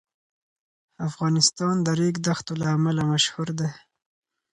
[1.07, 3.69] افغانستان د ریګ دښتو له امله مشهور دی.